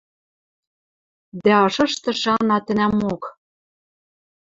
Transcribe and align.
Дӓ 1.43 1.55
ышышты 1.67 2.11
шана 2.21 2.57
тӹнӓмок: 2.65 3.23